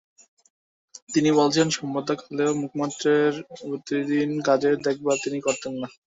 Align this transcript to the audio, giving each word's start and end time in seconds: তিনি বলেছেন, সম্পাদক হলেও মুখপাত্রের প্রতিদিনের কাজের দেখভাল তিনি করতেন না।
তিনি 1.13 1.29
বলেছেন, 1.37 1.67
সম্পাদক 1.71 2.17
হলেও 2.25 2.51
মুখপাত্রের 2.61 3.33
প্রতিদিনের 3.51 4.45
কাজের 4.47 4.75
দেখভাল 4.85 5.17
তিনি 5.23 5.37
করতেন 5.41 5.73
না। 5.81 5.87